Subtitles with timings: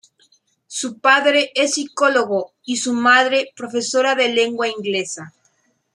[0.65, 5.31] Su padre es psicólogo y su madre profesora de lengua inglesa.